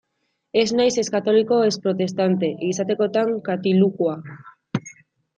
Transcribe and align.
Ez 0.59 0.69
naiz 0.77 0.93
ez 1.01 1.09
katoliko 1.15 1.59
ez 1.65 1.73
protestante; 1.83 2.49
izatekotan 2.69 3.35
katilukoa. 3.49 4.17